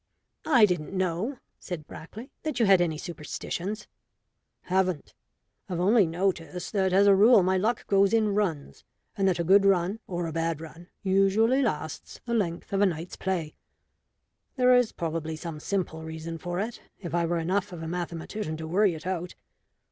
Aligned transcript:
"I 0.47 0.65
didn't 0.65 0.93
know," 0.93 1.37
said 1.59 1.85
Brackley, 1.85 2.31
"that 2.41 2.59
you 2.59 2.65
had 2.65 2.81
any 2.81 2.97
superstitions." 2.97 3.87
"Haven't. 4.61 5.13
I've 5.69 5.79
only 5.79 6.07
noticed 6.07 6.73
that, 6.73 6.91
as 6.91 7.05
a 7.05 7.13
rule, 7.13 7.43
my 7.43 7.55
luck 7.57 7.85
goes 7.85 8.11
in 8.11 8.33
runs, 8.33 8.83
and 9.15 9.27
that 9.27 9.37
a 9.37 9.43
good 9.43 9.63
run 9.63 9.99
or 10.07 10.25
a 10.25 10.33
bad 10.33 10.59
run 10.59 10.87
usually 11.03 11.61
lasts 11.61 12.19
the 12.25 12.33
length 12.33 12.73
of 12.73 12.81
a 12.81 12.87
night's 12.87 13.15
play. 13.15 13.53
There 14.55 14.73
is 14.75 14.91
probably 14.91 15.35
some 15.35 15.59
simple 15.59 16.03
reason 16.03 16.39
for 16.39 16.59
it, 16.59 16.81
if 16.97 17.13
I 17.13 17.27
were 17.27 17.37
enough 17.37 17.71
of 17.71 17.83
a 17.83 17.87
mathematician 17.87 18.57
to 18.57 18.67
worry 18.67 18.95
it 18.95 19.05
out. 19.05 19.35